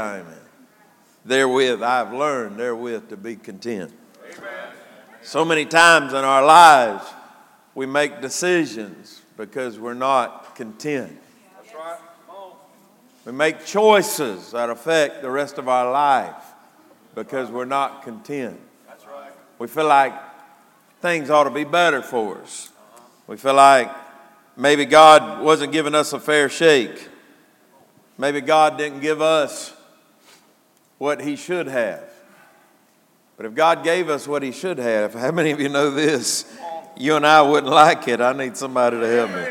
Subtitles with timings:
[0.00, 0.38] Amen.
[1.24, 3.92] Therewith, I've learned therewith to be content.
[4.24, 4.72] Amen.
[5.22, 7.04] So many times in our lives,
[7.74, 11.18] we make decisions because we're not content.
[11.56, 11.98] That's right.
[13.26, 16.42] We make choices that affect the rest of our life
[17.14, 18.58] because we're not content.
[18.88, 19.30] That's right.
[19.58, 20.14] We feel like
[21.02, 22.70] things ought to be better for us.
[23.26, 23.90] We feel like
[24.56, 27.08] maybe God wasn't giving us a fair shake.
[28.16, 29.74] Maybe God didn't give us
[31.00, 32.04] what He should have.
[33.38, 36.44] But if God gave us what He should have, how many of you know this?
[36.94, 38.20] You and I wouldn't like it.
[38.20, 39.46] I need somebody to help me.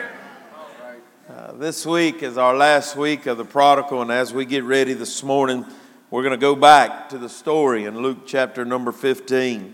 [1.27, 4.94] Uh, this week is our last week of the prodigal, and as we get ready
[4.94, 5.66] this morning,
[6.12, 9.73] we're going to go back to the story in Luke chapter number 15.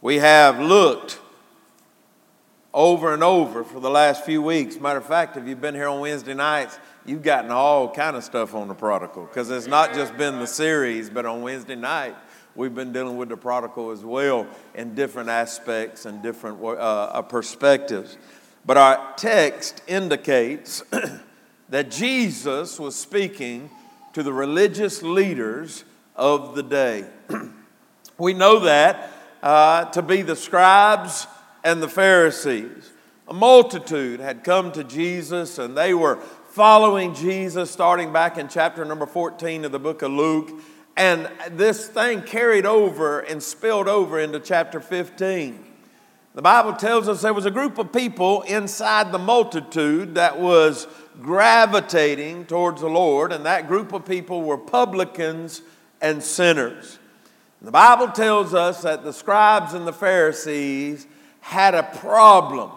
[0.00, 1.20] We have looked
[2.72, 4.80] over and over for the last few weeks.
[4.80, 8.24] Matter of fact, if you've been here on Wednesday nights, you've gotten all kind of
[8.24, 12.14] stuff on the prodigal because it's not just been the series, but on Wednesday night
[12.54, 17.22] we've been dealing with the prodigal as well in different aspects and different uh, uh
[17.22, 18.16] perspectives.
[18.66, 20.82] But our text indicates
[21.68, 23.70] that Jesus was speaking
[24.14, 25.84] to the religious leaders
[26.16, 27.04] of the day.
[28.18, 29.10] we know that
[29.42, 31.26] uh, to be the scribes
[31.62, 32.90] and the Pharisees.
[33.28, 36.18] A multitude had come to Jesus and they were
[36.54, 40.52] following Jesus, starting back in chapter number 14 of the book of Luke.
[40.96, 45.64] And this thing carried over and spilled over into chapter 15.
[46.36, 50.86] The Bible tells us there was a group of people inside the multitude that was
[51.20, 55.60] gravitating towards the Lord, and that group of people were publicans
[56.00, 57.00] and sinners.
[57.62, 61.08] The Bible tells us that the scribes and the Pharisees
[61.40, 62.70] had a problem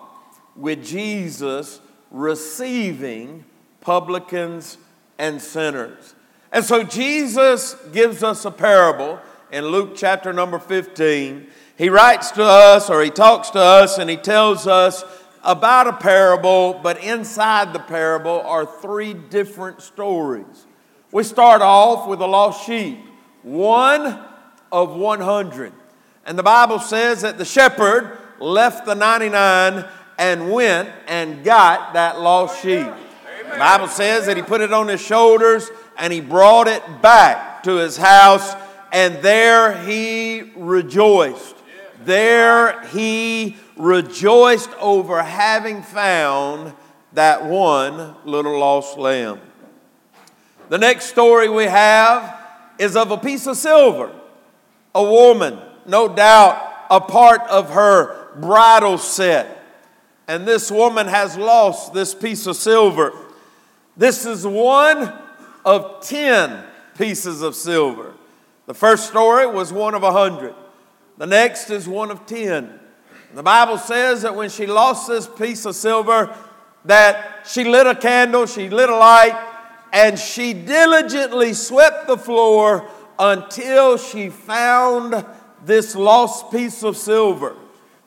[0.55, 3.43] with Jesus receiving
[3.87, 4.77] publicans,
[5.17, 6.13] and sinners.
[6.51, 9.17] And so Jesus gives us a parable
[9.49, 11.47] in Luke chapter number 15.
[11.77, 15.05] He writes to us or he talks to us and he tells us
[15.41, 20.65] about a parable, but inside the parable are three different stories.
[21.13, 22.99] We start off with a lost sheep,
[23.41, 24.19] one
[24.69, 25.71] of 100.
[26.25, 29.85] And the Bible says that the shepherd left the 99
[30.17, 32.91] and went and got that lost sheep.
[33.57, 37.63] The Bible says that he put it on his shoulders and he brought it back
[37.63, 38.53] to his house,
[38.91, 41.55] and there he rejoiced.
[42.05, 46.71] There he rejoiced over having found
[47.13, 49.41] that one little lost lamb.
[50.69, 52.39] The next story we have
[52.77, 54.11] is of a piece of silver.
[54.93, 55.57] A woman,
[55.87, 59.65] no doubt, a part of her bridal set.
[60.27, 63.13] And this woman has lost this piece of silver.
[63.97, 65.11] This is one
[65.65, 66.63] of 10
[66.97, 68.13] pieces of silver.
[68.67, 70.53] The first story was one of a hundred.
[71.17, 72.79] The next is one of 10.
[73.33, 76.35] The Bible says that when she lost this piece of silver,
[76.85, 79.37] that she lit a candle, she lit a light,
[79.91, 82.87] and she diligently swept the floor
[83.17, 85.25] until she found
[85.65, 87.55] this lost piece of silver.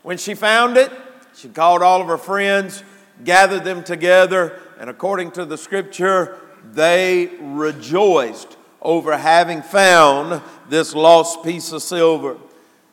[0.02, 0.92] When she found it,
[1.34, 2.84] she called all of her friends,
[3.24, 6.38] gathered them together, and according to the scripture,
[6.72, 12.38] they rejoiced over having found this lost piece of silver.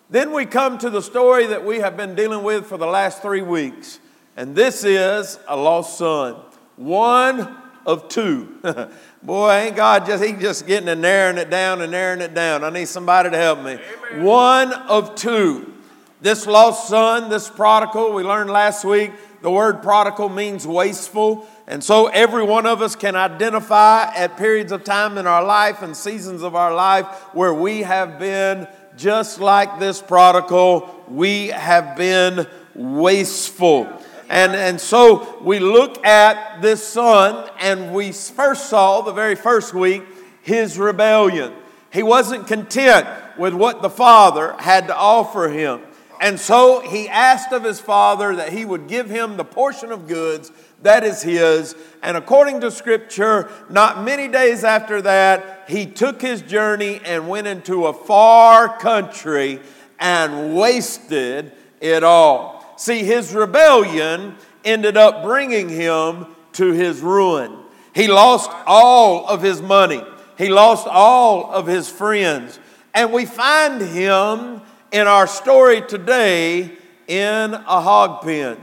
[0.09, 3.21] Then we come to the story that we have been dealing with for the last
[3.21, 4.01] three weeks,
[4.35, 6.35] and this is a lost son.
[6.75, 7.55] One
[7.85, 8.59] of two.
[9.23, 12.65] Boy, ain't God just, he just getting and narrowing it down and narrowing it down.
[12.65, 13.79] I need somebody to help me.
[14.11, 14.25] Amen.
[14.25, 15.73] One of two.
[16.19, 21.47] This lost son, this prodigal, we learned last week, the word prodigal means wasteful.
[21.67, 25.81] And so every one of us can identify at periods of time in our life
[25.81, 31.97] and seasons of our life where we have been just like this prodigal, we have
[31.97, 33.85] been wasteful.
[34.29, 39.73] And, and so we look at this son, and we first saw the very first
[39.73, 40.03] week
[40.41, 41.53] his rebellion.
[41.91, 45.81] He wasn't content with what the father had to offer him.
[46.19, 50.07] And so he asked of his father that he would give him the portion of
[50.07, 50.51] goods
[50.83, 51.75] that is his.
[52.01, 57.47] And according to scripture, not many days after that, he took his journey and went
[57.47, 59.59] into a far country
[59.99, 61.51] and wasted
[61.81, 62.75] it all.
[62.77, 67.57] See, his rebellion ended up bringing him to his ruin.
[67.93, 70.03] He lost all of his money,
[70.37, 72.59] he lost all of his friends.
[72.93, 76.71] And we find him in our story today
[77.07, 78.57] in a hog pen.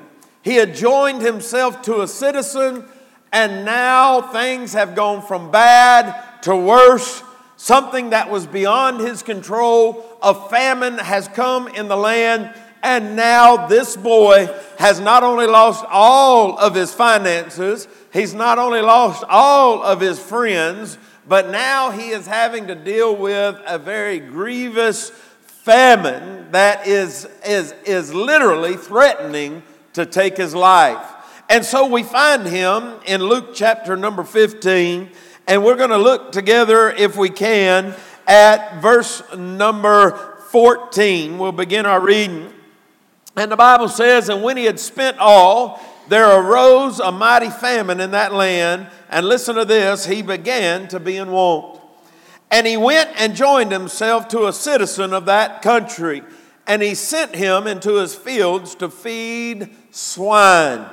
[0.44, 2.84] He had joined himself to a citizen,
[3.32, 7.22] and now things have gone from bad to worse
[7.56, 10.04] something that was beyond his control.
[10.22, 15.82] A famine has come in the land, and now this boy has not only lost
[15.88, 22.10] all of his finances, he's not only lost all of his friends, but now he
[22.10, 25.08] is having to deal with a very grievous
[25.40, 29.62] famine that is, is, is literally threatening
[29.94, 31.04] to take his life.
[31.48, 35.10] And so we find him in Luke chapter number 15,
[35.46, 37.94] and we're going to look together, if we can,
[38.26, 40.12] at verse number
[40.50, 41.38] 14.
[41.38, 42.52] We'll begin our reading.
[43.36, 48.00] And the Bible says, And when he had spent all, there arose a mighty famine
[48.00, 48.88] in that land.
[49.10, 51.80] And listen to this, he began to be in want.
[52.50, 56.22] And he went and joined himself to a citizen of that country.
[56.66, 60.86] And he sent him into his fields to feed swine.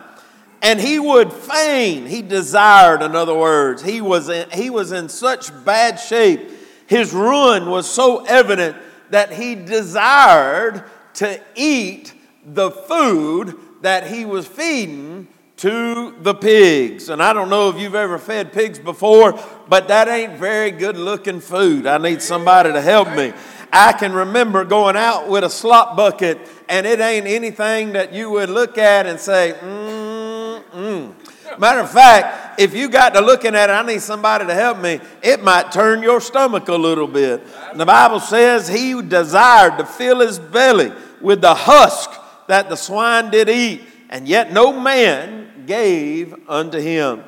[0.62, 5.09] And he would fain, he desired, in other words, he was in, he was in
[5.09, 6.50] such bad shape.
[6.85, 8.77] His ruin was so evident
[9.09, 10.83] that he desired
[11.15, 12.13] to eat
[12.45, 15.27] the food that he was feeding
[15.57, 17.09] to the pigs.
[17.09, 20.97] And I don't know if you've ever fed pigs before, but that ain't very good
[20.97, 21.85] looking food.
[21.85, 23.33] I need somebody to help me.
[23.73, 28.29] I can remember going out with a slop bucket, and it ain't anything that you
[28.31, 30.31] would look at and say, mm,
[30.73, 31.13] Mm.
[31.59, 34.79] Matter of fact, if you got to looking at it, I need somebody to help
[34.79, 37.45] me, it might turn your stomach a little bit.
[37.75, 42.09] the Bible says he desired to fill his belly with the husk
[42.47, 47.24] that the swine did eat, and yet no man gave unto him.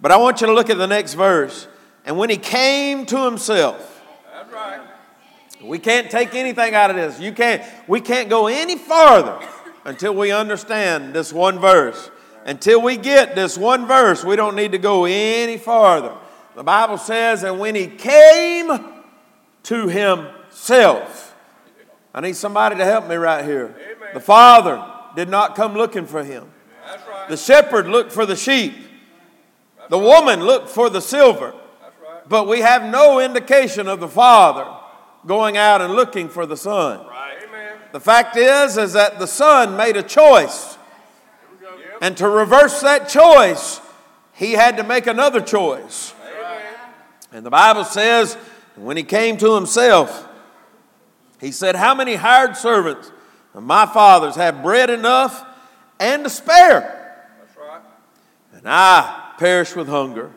[0.00, 1.66] But I want you to look at the next verse.
[2.04, 3.88] And when he came to himself.
[5.64, 7.20] We can't take anything out of this.
[7.20, 9.38] You can't, we can't go any farther
[9.84, 12.10] until we understand this one verse.
[12.44, 16.16] Until we get this one verse, we don't need to go any farther.
[16.56, 18.70] The Bible says, and when he came
[19.64, 21.34] to himself,
[22.12, 23.74] I need somebody to help me right here.
[23.78, 24.10] Amen.
[24.14, 26.50] The Father did not come looking for him.
[26.84, 27.28] Right.
[27.28, 28.74] The shepherd looked for the sheep.
[29.78, 30.04] That's the right.
[30.04, 31.54] woman looked for the silver.
[31.54, 32.28] Right.
[32.28, 34.66] But we have no indication of the Father
[35.26, 37.04] going out and looking for the Son.
[37.92, 40.78] The fact is, is that the Son made a choice
[42.02, 43.80] and to reverse that choice,
[44.32, 46.12] he had to make another choice.
[47.30, 48.34] And the Bible says,
[48.74, 50.28] when he came to himself,
[51.40, 53.12] he said, How many hired servants
[53.54, 55.46] of my father's have bread enough
[56.00, 57.28] and to spare?
[57.38, 57.80] That's right.
[58.52, 60.32] And I perish with hunger.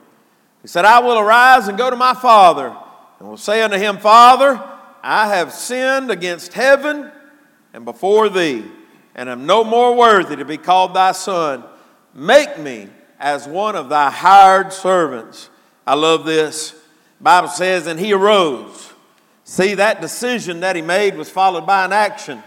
[0.61, 2.77] He said, I will arise and go to my father,
[3.19, 4.63] and will say unto him, Father,
[5.07, 7.11] I have sinned against heaven
[7.73, 8.65] and before thee
[9.13, 11.63] and am no more worthy to be called thy son.
[12.15, 15.51] Make me as one of thy hired servants.
[15.85, 16.73] I love this.
[17.21, 18.93] Bible says, and he arose.
[19.43, 22.41] See, that decision that he made was followed by an action.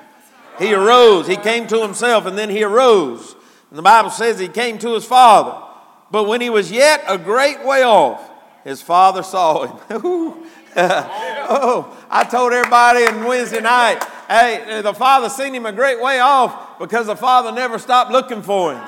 [0.59, 3.37] He arose, he came to himself, and then he arose.
[3.71, 5.65] And the Bible says he came to his father.
[6.11, 8.29] But when he was yet a great way off,
[8.65, 10.45] his father saw him.
[11.49, 16.21] oh, I told everybody on Wednesday night, hey, the father seen him a great way
[16.21, 18.83] off because the father never stopped looking for him.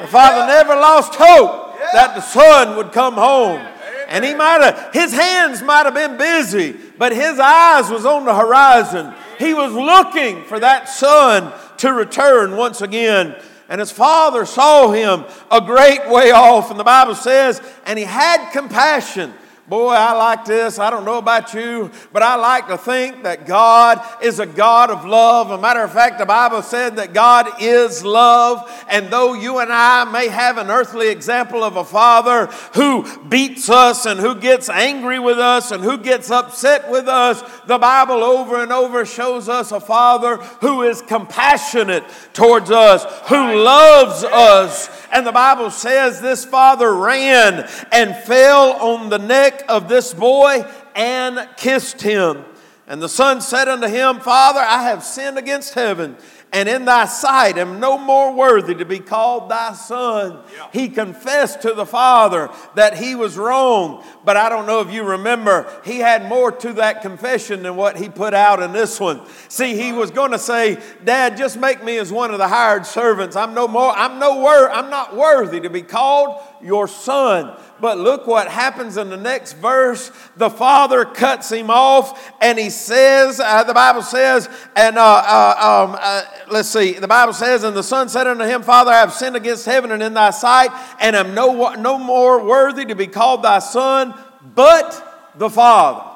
[0.00, 3.60] The father never lost hope that the son would come home.
[4.08, 8.24] And he might have, his hands might have been busy, but his eyes was on
[8.24, 9.12] the horizon.
[9.38, 13.34] He was looking for that son to return once again.
[13.68, 16.70] And his father saw him a great way off.
[16.70, 19.34] And the Bible says, and he had compassion
[19.68, 20.78] Boy, I like this.
[20.78, 24.90] I don't know about you, but I like to think that God is a God
[24.90, 25.48] of love.
[25.48, 28.70] As a matter of fact, the Bible said that God is love.
[28.88, 33.68] And though you and I may have an earthly example of a father who beats
[33.68, 38.22] us and who gets angry with us and who gets upset with us, the Bible
[38.22, 42.04] over and over shows us a father who is compassionate
[42.34, 45.05] towards us, who loves us.
[45.16, 50.70] And the Bible says this father ran and fell on the neck of this boy
[50.94, 52.44] and kissed him.
[52.86, 56.18] And the son said unto him, Father, I have sinned against heaven
[56.52, 60.38] and in thy sight am no more worthy to be called thy son.
[60.54, 60.68] Yeah.
[60.72, 65.02] He confessed to the Father that he was wrong, but I don't know if you
[65.02, 69.20] remember, he had more to that confession than what he put out in this one.
[69.48, 72.86] See, he was going to say, Dad, just make me as one of the hired
[72.86, 73.36] servants.
[73.36, 77.56] I'm no more, I'm no wor- I'm not worthy to be called your son.
[77.80, 80.10] But look what happens in the next verse.
[80.36, 85.86] The father cuts him off, and he says, uh, the Bible says, and uh, uh,
[85.90, 89.00] um, uh, let's see, the Bible says, and the son said unto him, Father, I
[89.00, 90.70] have sinned against heaven and in thy sight,
[91.00, 94.14] and am no, no more worthy to be called thy son,
[94.54, 96.10] but the Father.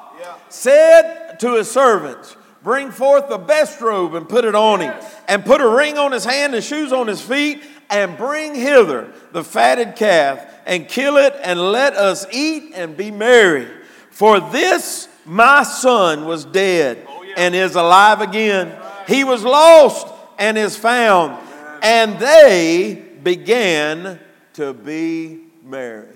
[0.49, 4.93] said to his servants, Bring forth the best robe and put it on him,
[5.27, 9.13] and put a ring on his hand and shoes on his feet, and bring hither
[9.31, 13.67] the fatted calf, and kill it, and let us eat and be merry.
[14.09, 18.77] For this my son was dead oh, and is alive again.
[19.07, 20.07] He was lost
[20.39, 21.37] and is found.
[21.83, 24.19] And they began
[24.53, 26.15] to be merry.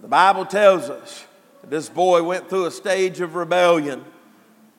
[0.00, 1.24] The Bible tells us
[1.60, 4.04] that this boy went through a stage of rebellion,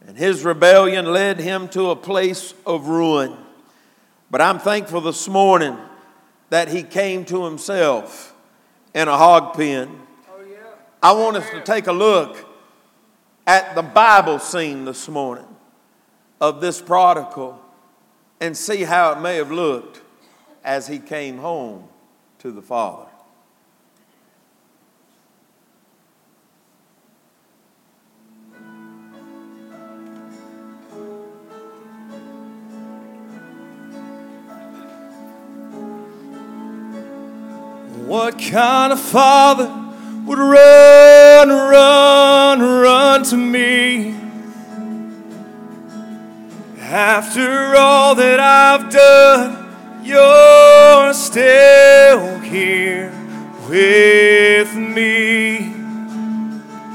[0.06, 3.36] and his rebellion led him to a place of ruin.
[4.30, 5.78] But I'm thankful this morning
[6.50, 8.34] that he came to himself
[8.94, 10.02] in a hog pen.
[11.02, 12.46] I want us to take a look
[13.46, 15.46] at the Bible scene this morning
[16.42, 17.62] of this prodigal
[18.40, 20.02] and see how it may have looked
[20.64, 21.88] as he came home
[22.40, 23.08] to the Father.
[38.08, 39.66] What kind of father
[40.26, 44.16] would run, run, run to me?
[46.80, 53.12] After all that I've done, you're still here
[53.68, 55.58] with me.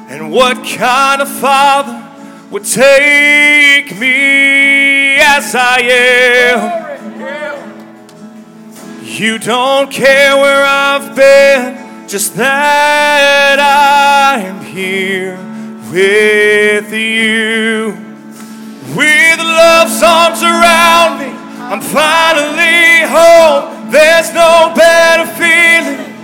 [0.09, 2.09] And what kind of father
[2.51, 6.82] would take me as I am?
[9.13, 15.37] You don't care where I've been, just that I'm here
[15.93, 17.93] with you.
[18.97, 21.29] With love's arms around me,
[21.61, 23.91] I'm finally home.
[23.91, 26.17] There's no better feeling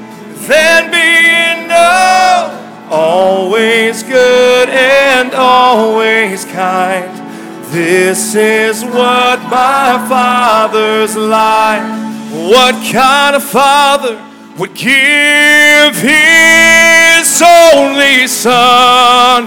[0.48, 2.88] than being known.
[2.90, 7.14] Always good and always kind.
[7.70, 12.07] This is what my father's like.
[12.30, 14.22] What kind of father
[14.58, 19.46] would give his only son?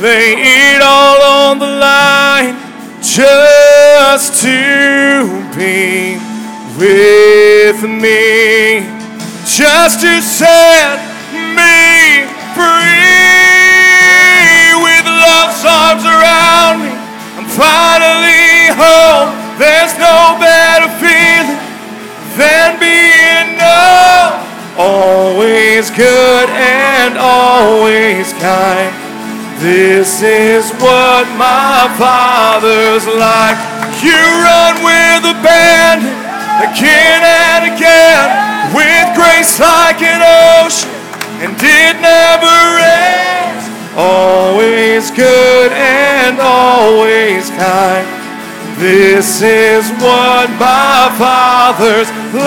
[0.00, 2.56] Lay it all on the line
[3.02, 6.16] just to be
[6.78, 8.80] with me,
[9.44, 10.96] just to set
[11.52, 12.24] me
[12.56, 13.36] free.
[14.80, 16.92] With love's arms around me,
[17.36, 19.45] I'm finally home.
[19.58, 21.56] There's no better feeling
[22.36, 24.44] than being known.
[24.76, 28.92] Always good and always kind.
[29.58, 33.56] This is what my father's like.
[34.04, 36.12] You run with abandon
[36.60, 38.28] again and again
[38.76, 40.90] with grace like an ocean,
[41.40, 43.64] and it never ends.
[43.96, 48.15] Always good and always kind.
[48.78, 52.46] This is what my father's like.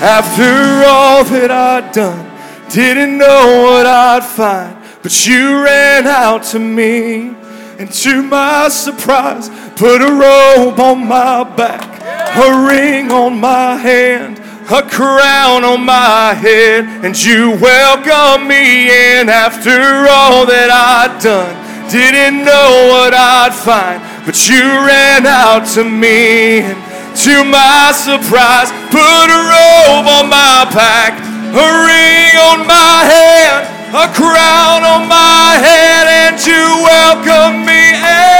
[0.00, 2.26] After all that I'd done,
[2.70, 7.36] didn't know what I'd find, but you ran out to me.
[7.78, 12.00] And to my surprise, put a robe on my back,
[12.36, 14.38] a ring on my hand,
[14.70, 18.88] a crown on my head, and you welcomed me
[19.18, 21.69] in after all that I'd done.
[21.90, 26.62] Didn't know what I'd find, but you ran out to me.
[26.62, 26.78] And
[27.26, 31.18] to my surprise, put a robe on my back,
[31.50, 38.30] a ring on my hand, a crown on my head, and you welcome me in.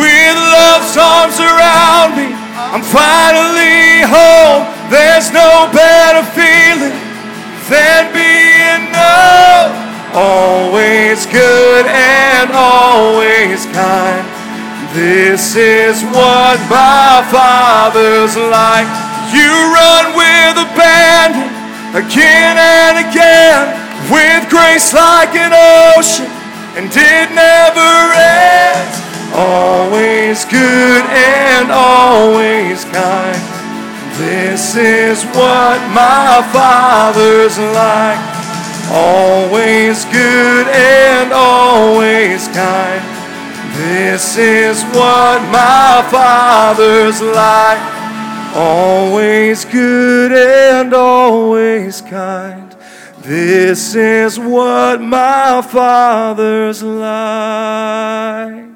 [0.00, 4.64] With love's arms around me, I'm finally home.
[4.88, 6.96] There's no better feeling
[7.68, 8.09] than.
[10.12, 14.26] Always good and always kind.
[14.92, 18.90] This is what my father's like.
[19.30, 21.46] You run with abandon
[21.94, 25.54] again and again with grace like an
[25.94, 26.26] ocean,
[26.74, 29.10] and it never ends.
[29.32, 33.38] Always good and always kind.
[34.18, 38.39] This is what my Father's like.
[38.92, 43.02] Always good and always kind.
[43.76, 48.00] This is what my Father's like.
[48.56, 52.74] Always good and always kind.
[53.22, 58.69] This is what my Father's like.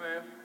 [0.00, 0.39] man.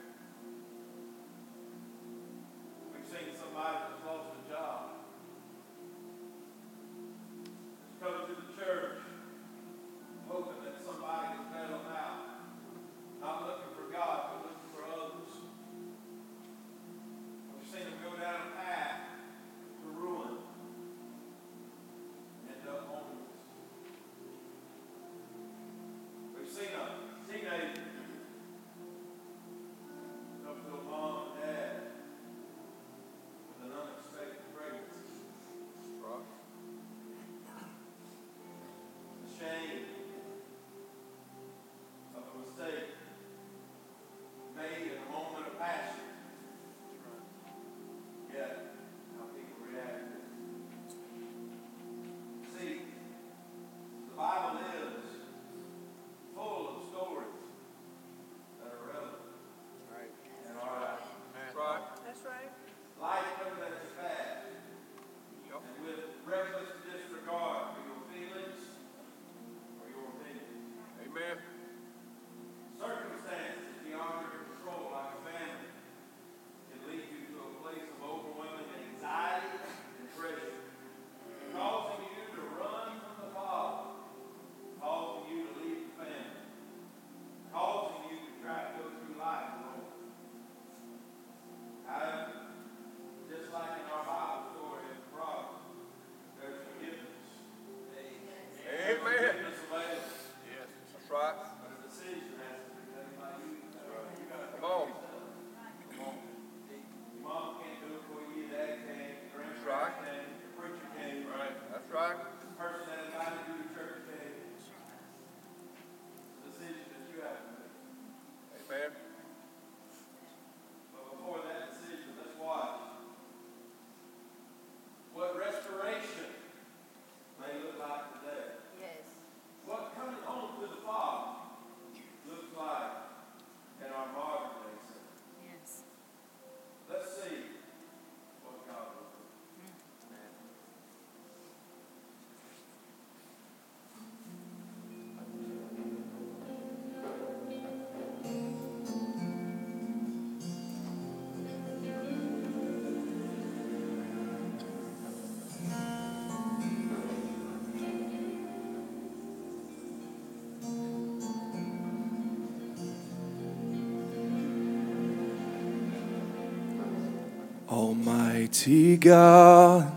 [168.55, 169.91] Almighty God,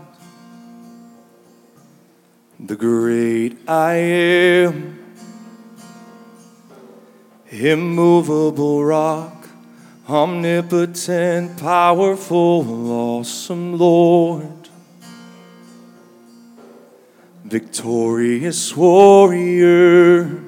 [2.59, 5.15] the great I am,
[7.49, 9.47] immovable rock,
[10.09, 14.69] omnipotent, powerful, awesome Lord,
[17.45, 20.43] victorious warrior,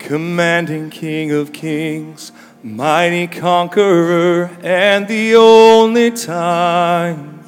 [0.00, 7.44] commanding King of kings mighty conqueror, and the only time,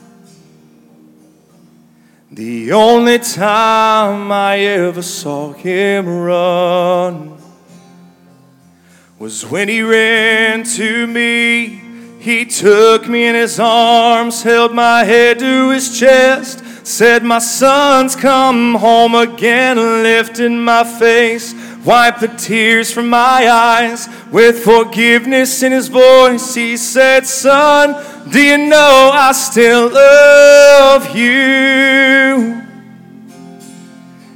[2.31, 7.37] the only time I ever saw him run
[9.19, 11.83] was when he ran to me.
[12.21, 18.15] He took me in his arms, held my head to his chest, said, My son's
[18.15, 25.73] come home again, lifted my face wipe the tears from my eyes with forgiveness in
[25.73, 26.55] his voice.
[26.55, 27.95] He said, Son,
[28.31, 32.67] do you know I still love you?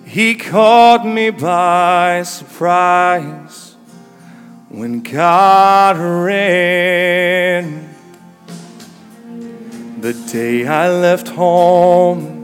[0.05, 3.77] He caught me by surprise
[4.69, 7.91] when God ran.
[10.01, 12.44] The day I left home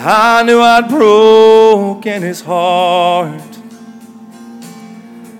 [0.00, 3.58] I knew I'd broken his heart.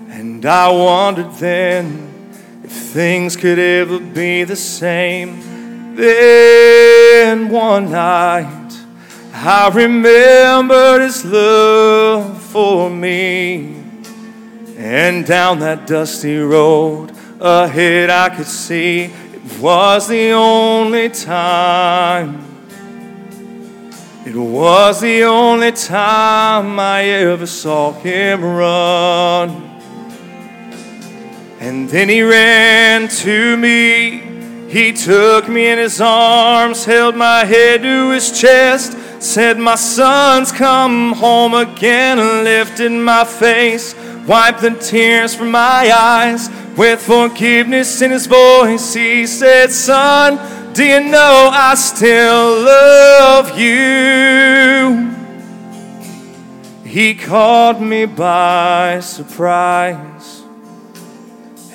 [0.09, 5.95] And I wondered then if things could ever be the same.
[5.95, 8.77] Then one night
[9.33, 13.81] I remembered his love for me.
[14.77, 22.48] And down that dusty road ahead I could see it was the only time
[24.29, 29.49] it was the only time I ever saw him run.
[31.59, 34.21] And then he ran to me.
[34.69, 40.51] He took me in his arms, held my head to his chest, said, My son's
[40.51, 43.95] come home again, lifted my face,
[44.27, 46.51] wiped the tears from my eyes.
[46.77, 50.37] With forgiveness in his voice, he said, Son,
[50.79, 55.13] do you know I still love you?
[56.85, 60.41] He caught me by surprise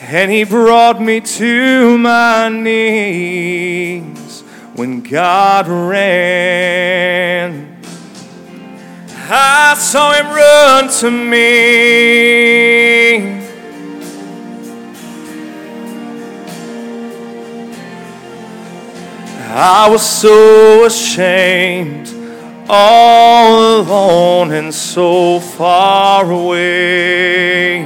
[0.01, 4.41] and he brought me to my knees
[4.75, 7.05] when God ran.
[9.29, 12.74] I saw him run to me
[19.57, 22.13] I was so ashamed,
[22.69, 27.85] all alone and so far away.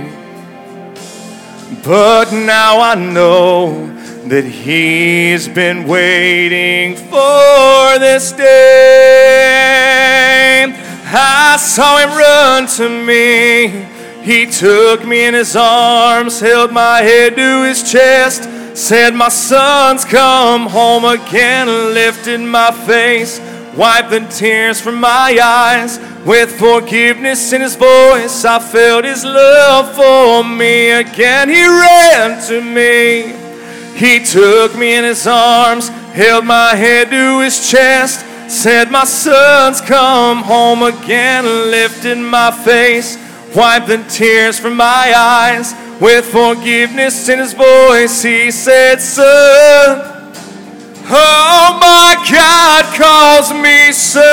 [1.84, 3.94] But now I know
[4.28, 9.44] that He's been waiting for this day.
[11.04, 13.84] I saw Him run to me.
[14.22, 18.48] He took me in His arms, held my head to His chest
[18.78, 23.40] Said, My son's come home again, lifted my face,
[23.76, 25.98] wiped the tears from my eyes.
[26.24, 31.48] With forgiveness in his voice, I felt his love for me again.
[31.48, 33.34] He ran to me,
[33.98, 38.24] he took me in his arms, held my head to his chest.
[38.48, 43.18] Said, My son's come home again, lifted my face,
[43.56, 45.74] wiped the tears from my eyes.
[46.00, 50.00] With forgiveness in his voice, he said, Son,
[51.10, 54.28] oh my God calls me son.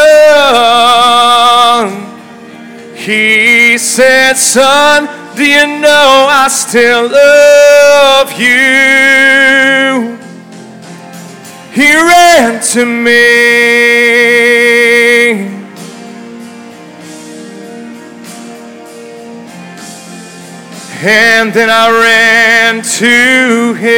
[2.96, 10.20] He said, Son, do you know I still love you?
[11.74, 14.06] He ran to me
[20.98, 23.96] And then I ran to him.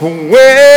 [0.00, 0.71] When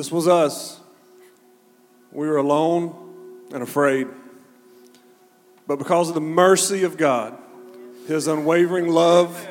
[0.00, 0.80] This was us.
[2.10, 4.06] We were alone and afraid.
[5.66, 7.36] But because of the mercy of God,
[8.06, 9.46] His unwavering love,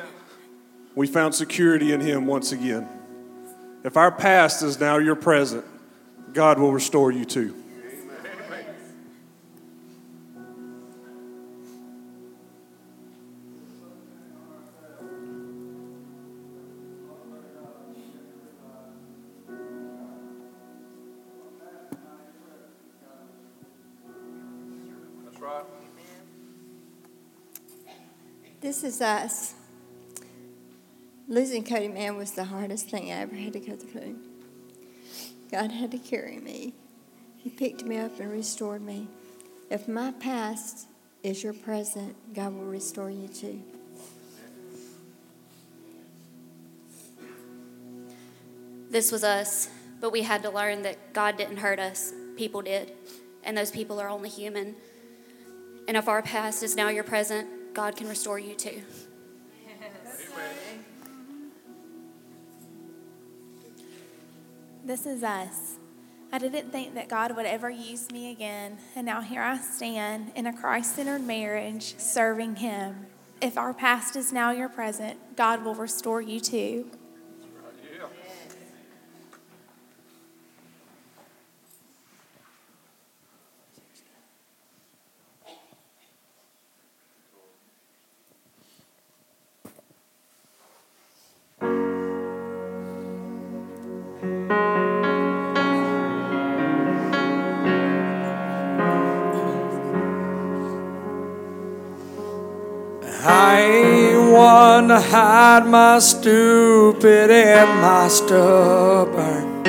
[0.96, 2.88] we found security in Him once again.
[3.84, 5.64] If our past is now your present,
[6.32, 7.59] God will restore you too.
[28.60, 29.54] This is us.
[31.26, 34.16] Losing Cody Man was the hardest thing I ever had to go through.
[35.50, 36.74] God had to carry me.
[37.38, 39.08] He picked me up and restored me.
[39.70, 40.88] If my past
[41.22, 43.62] is your present, God will restore you too.
[48.90, 49.70] This was us,
[50.00, 52.92] but we had to learn that God didn't hurt us, people did,
[53.42, 54.74] and those people are only human.
[55.88, 58.82] And if our past is now your present, God can restore you too.
[64.84, 65.76] This is us.
[66.32, 70.32] I didn't think that God would ever use me again, and now here I stand
[70.34, 73.06] in a Christ centered marriage serving Him.
[73.40, 76.90] If our past is now your present, God will restore you too.
[104.80, 109.62] Ain't to hide my stupid and my stubborn.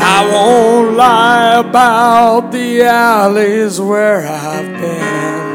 [0.00, 5.48] I won't lie about the alleys where I've been.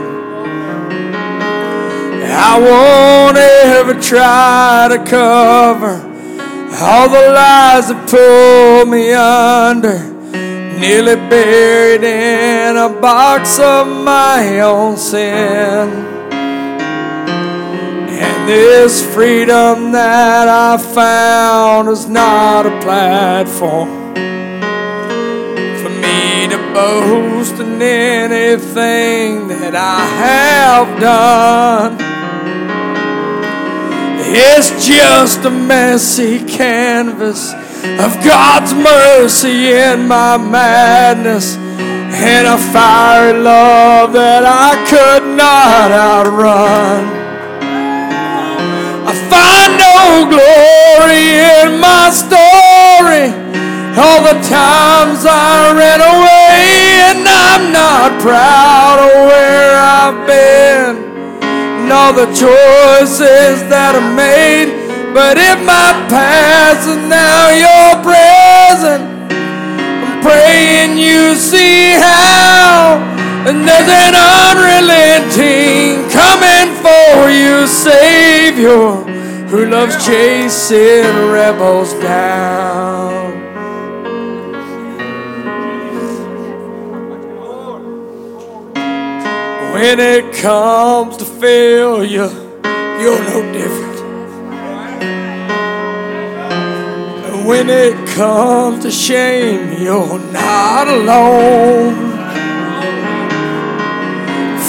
[2.36, 6.10] I won't ever try to cover
[6.82, 10.12] all the lies that pull me under
[10.80, 16.13] nearly buried in a box of my own sin.
[18.44, 24.14] And this freedom that I found is not a platform
[25.80, 31.96] for me to boast in anything that I have done.
[34.36, 44.12] It's just a messy canvas of God's mercy in my madness and a fiery love
[44.12, 47.23] that I could not outrun.
[50.30, 51.26] Glory
[51.62, 53.34] in my story.
[53.98, 61.14] All the times I ran away, and I'm not proud of where I've been
[61.84, 64.72] and all the choices that I made.
[65.14, 73.04] But if my past is now your present, I'm praying you see how.
[73.44, 79.04] And there's an unrelenting coming for you, Savior,
[79.54, 83.34] who loves chasing rebels down.
[89.74, 92.32] When it comes to failure,
[93.00, 94.00] you're no different.
[97.28, 101.94] And when it comes to shame, you're not alone.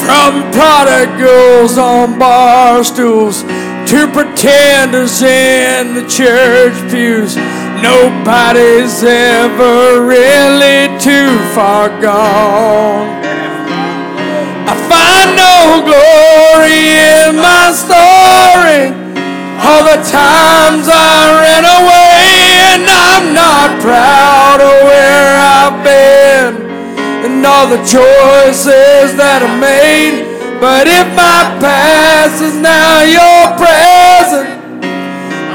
[0.04, 3.44] From prodigals on bar stools
[3.86, 7.36] to pretenders in the church pews,
[7.82, 13.08] nobody's ever really too far gone.
[14.66, 18.88] I find no glory in my story.
[19.60, 22.32] All the times I ran away,
[22.72, 26.64] and I'm not proud of where I've been
[27.24, 30.33] and all the choices that I made.
[30.60, 34.48] But if my past is now your present,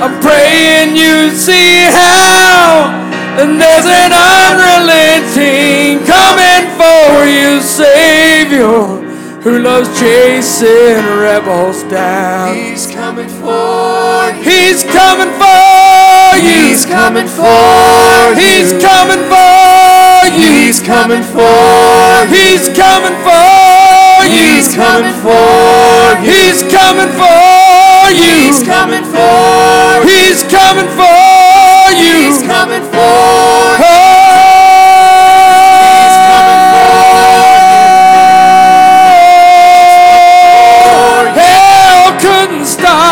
[0.02, 2.94] I'm praying you see how.
[3.40, 9.00] And there's an unrelenting coming for you, Savior,
[9.42, 12.56] who loves chasing rebels down.
[12.56, 14.44] He's coming for you.
[14.44, 16.70] He's coming for you.
[16.70, 18.44] He's coming for you.
[18.44, 20.44] He's coming for you.
[20.44, 22.36] He's coming for you.
[22.36, 23.89] He's coming for you.
[24.30, 26.30] He's coming for you.
[26.30, 28.30] He's coming for you.
[28.46, 30.10] He's coming for you.
[30.10, 32.14] He's coming for you.
[32.30, 33.90] He's coming for you.
[33.90, 34.50] Oh.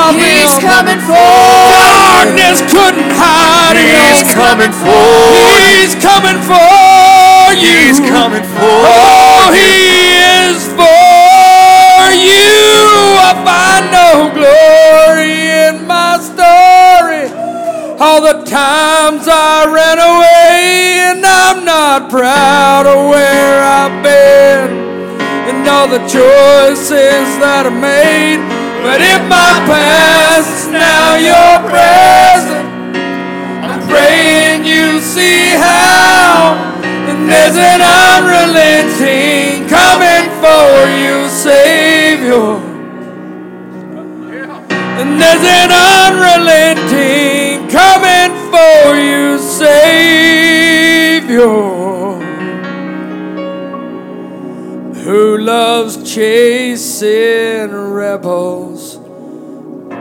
[0.07, 0.37] of He's him.
[0.39, 1.75] He's coming for you.
[1.75, 4.39] Darkness couldn't hide He's him.
[4.39, 5.51] coming for you.
[5.67, 7.75] He's coming for you.
[7.87, 9.86] He's coming for Oh, he
[18.27, 24.67] the times I ran away, and I'm not proud of where I've been,
[25.47, 28.43] and all the choices that I made.
[28.83, 32.67] But if my past is now your present,
[33.63, 36.59] I'm praying you see how.
[36.83, 42.59] And there's an unrelenting coming for you, Savior.
[44.99, 47.36] And there's an unrelenting
[48.95, 50.77] you, Savior.
[55.03, 58.97] Who loves chasing rebels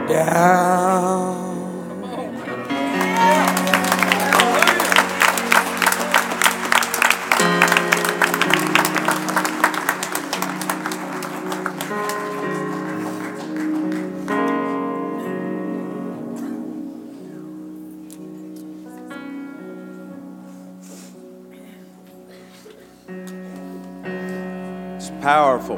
[0.07, 1.46] down.
[25.27, 25.75] Powerful.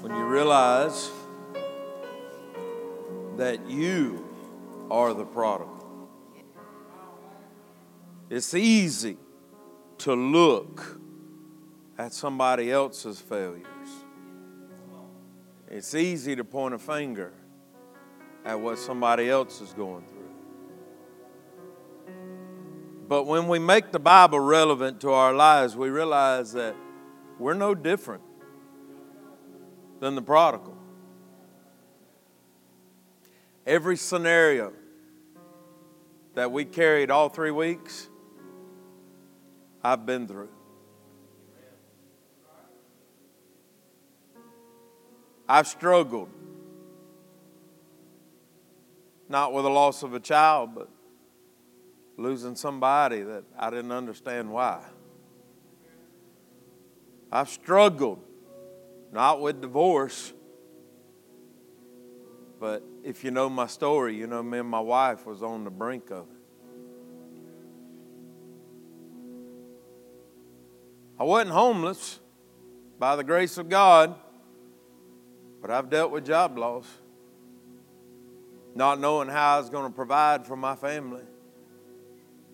[0.00, 1.10] When you realize
[3.36, 4.24] that you
[4.92, 6.08] are the prodigal.
[8.30, 9.16] It's easy
[9.98, 11.00] to look
[11.98, 13.66] at somebody else's failures.
[15.68, 17.32] It's easy to point a finger
[18.44, 20.21] at what somebody else is going through.
[23.12, 26.74] But when we make the Bible relevant to our lives, we realize that
[27.38, 28.22] we're no different
[30.00, 30.78] than the prodigal.
[33.66, 34.72] Every scenario
[36.32, 38.08] that we carried all three weeks,
[39.84, 40.48] I've been through.
[45.46, 46.30] I've struggled,
[49.28, 50.88] not with the loss of a child, but
[52.16, 54.82] losing somebody that I didn't understand why.
[57.30, 58.22] I've struggled,
[59.10, 60.32] not with divorce,
[62.60, 65.70] but if you know my story, you know me and my wife was on the
[65.70, 66.36] brink of it.
[71.18, 72.20] I wasn't homeless
[72.98, 74.14] by the grace of God,
[75.60, 76.86] but I've dealt with job loss,
[78.74, 81.22] not knowing how I was going to provide for my family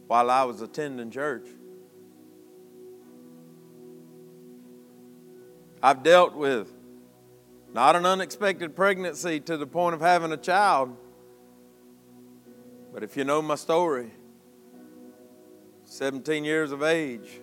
[0.08, 1.46] while I was attending church.
[5.82, 6.72] I've dealt with
[7.72, 10.96] not an unexpected pregnancy to the point of having a child,
[12.92, 14.10] but if you know my story,
[15.84, 17.40] 17 years of age,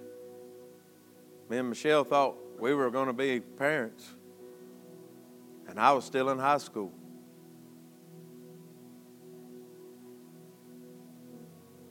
[1.49, 4.15] me and Michelle thought we were going to be parents,
[5.69, 6.91] and I was still in high school.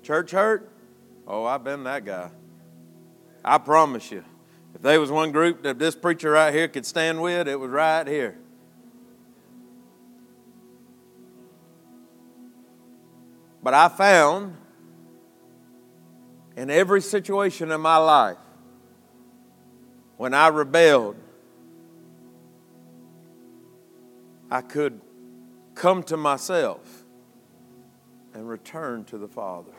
[0.04, 0.70] Church hurt?
[1.26, 2.30] Oh, I've been that guy.
[3.42, 4.22] I promise you.
[4.74, 7.70] If there was one group that this preacher right here could stand with, it was
[7.70, 8.36] right here.
[13.62, 14.56] But I found
[16.54, 18.36] in every situation in my life
[20.18, 21.16] when I rebelled,
[24.50, 25.00] I could
[25.74, 27.04] come to myself
[28.34, 29.72] and return to the Father.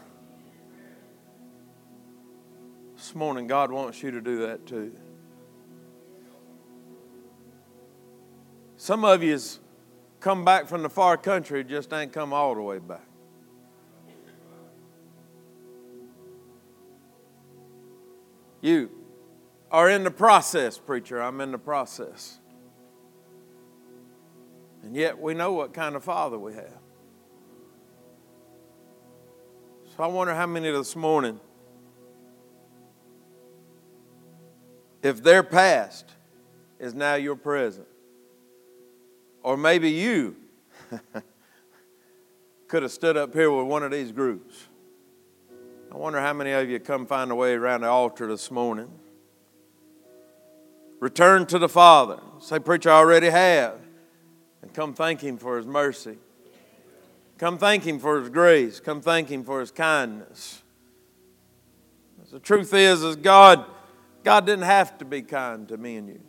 [3.06, 4.92] This morning, God wants you to do that too.
[8.78, 9.60] Some of you's
[10.20, 13.06] come back from the far country, just ain't come all the way back.
[18.62, 18.90] You
[19.70, 21.22] are in the process, preacher.
[21.22, 22.40] I'm in the process.
[24.82, 26.80] And yet we know what kind of father we have.
[29.96, 31.40] So I wonder how many this morning,
[35.06, 36.06] if their past
[36.80, 37.88] is now your present,
[39.44, 40.36] or maybe you
[42.68, 44.68] could have stood up here with one of these groups.
[45.92, 48.90] I wonder how many of you come find a way around the altar this morning.
[51.00, 52.20] Return to the Father.
[52.40, 53.78] Say, Preacher, I already have.
[54.62, 56.18] And come thank Him for His mercy.
[57.38, 58.80] Come thank Him for His grace.
[58.80, 60.64] Come thank Him for His kindness.
[62.32, 63.66] The truth is, is God,
[64.26, 66.20] God didn't have to be kind to me and you.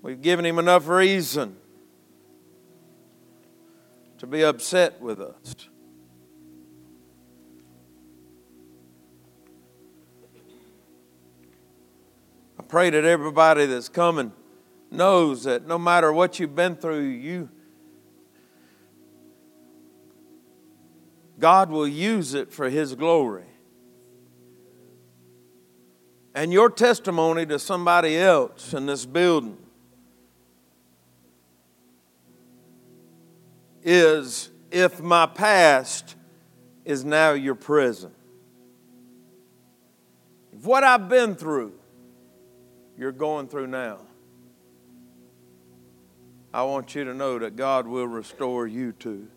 [0.00, 1.54] We've given him enough reason
[4.16, 5.54] to be upset with us.
[12.58, 14.32] I pray that everybody that's coming
[14.90, 17.50] knows that no matter what you've been through, you
[21.38, 23.44] God will use it for his glory.
[26.36, 29.56] And your testimony to somebody else in this building
[33.82, 36.14] is if my past
[36.84, 38.12] is now your present.
[40.52, 41.72] If what I've been through,
[42.98, 44.00] you're going through now.
[46.52, 49.28] I want you to know that God will restore you too.